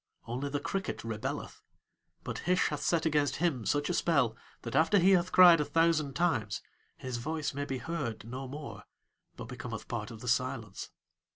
[0.25, 1.61] Only the cricket rebelleth.
[2.23, 5.63] But Hish hath set against him such a spell that after he hath cried a
[5.65, 6.63] thousand times
[6.97, 8.81] his voice may be heard no more
[9.35, 10.89] but becometh part of the silence.